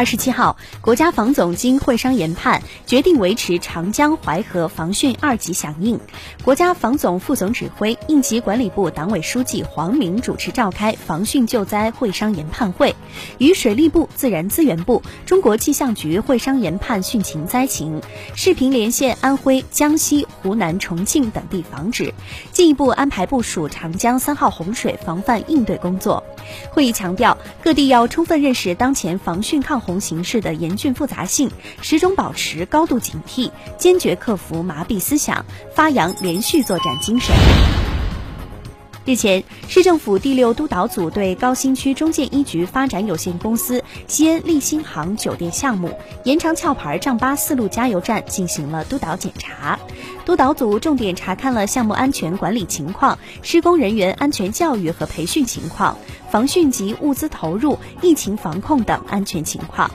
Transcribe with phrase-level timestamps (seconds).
[0.00, 6.00] 二十七号，国家防总经会商研判决定维持长江淮河防汛二级响应。
[6.42, 12.96] 国家防总副总指挥、应急管理部党委书记黄明主持召开防汛救灾会商研判会，
[13.36, 18.00] 与水利部、自然资源部、中国气象局会商研判汛情灾情，
[18.34, 22.14] 视频连线安徽、江西、湖南、重庆等地防指，
[22.52, 26.24] 进一步安排部署长江三号洪水防范应对工作。
[26.70, 37.34] 会议强调，各地要充分认识当前防汛抗洪形势的严峻复杂性，始终保持高度警惕，坚决克服麻痹思想，发扬连续作战精神。
[39.06, 45.90] 日前，市政府第六督导组对高新区中建一局发展有限公司西安利星航酒店项目
[46.22, 49.79] 延长壳牌丈八四路加油站进行了督导检查。
[50.24, 55.96] 督导组重点查看了项目安全管理情况、施工人员安全教育和培训情况、
[56.30, 59.90] 防汛及物资投入、疫情防控等安全情况。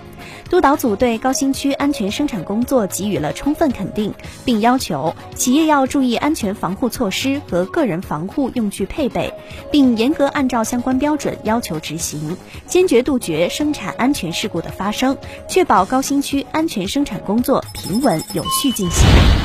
[0.49, 9.33] 督导组对高新区安全生产工作给予了充分肯定，并要求企业要注意安全防护措施和个人防护用具配备，
[9.71, 15.15] 并严格按照相关标准要求执行，坚决杜绝生产安全事故的发生，
[15.47, 19.44] 确保高新区安全生产工作平稳有序进行。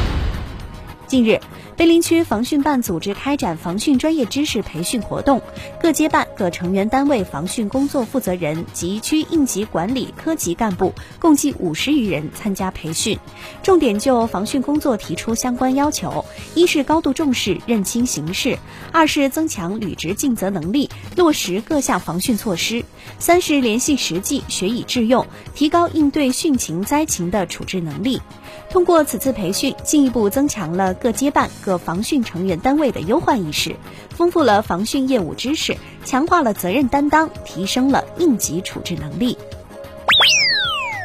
[1.10, 1.40] 近日。
[1.76, 5.40] 碑林区防汛办组织开展防汛专业知识培训活动，
[5.80, 13.18] 各街办、各成员单位防汛工作负责人及区应急管理科级干部共计五十余人参加培训，
[13.62, 18.56] 重点就防汛工作提出相关要求：一是高度重视、认清形势；
[18.92, 22.84] 二是增强履职尽责能力，落实各项防汛措施；
[23.18, 28.20] 三是联系实际、学以致用，提高应对汛情灾情的处置能力。
[28.68, 33.76] 通过此次培训，进一步增强了各街办、各防汛成员单位的忧患意识，
[34.10, 39.36] 丰富了防汛业务知识，强化了责任担当，提升了应急处置能力。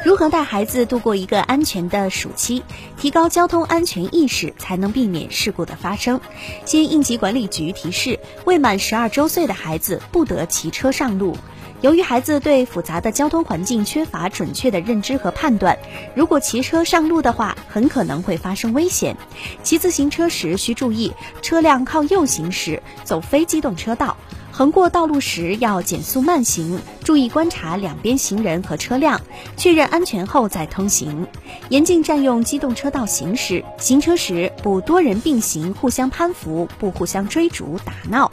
[0.04, 2.62] 如何带孩子度过一个安全的暑期，
[2.96, 6.20] 提高交通安全意识，才能避免事故的发生？
[6.64, 11.36] 经应急管理局提示，未满十二周岁的孩子不得骑车上路。
[11.86, 15.78] 由于孩子对复杂的交通环境缺乏准确的认知和判断，
[16.16, 19.16] 如果骑车上路的话，很可能会发生危险。
[19.62, 24.16] 骑自行车时需注意，车辆靠右行驶，走非机动车道；
[24.50, 29.20] 横过道路时要减速慢行，注意观察两边行人和车辆，
[29.56, 31.24] 确认安全后再通行。
[31.68, 38.32] 严禁占用机动车道行驶，行车时不多人并行互相攀扶，不互相追逐打闹。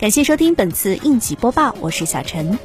[0.00, 2.58] 感谢收听本次应急播报，我是小陈。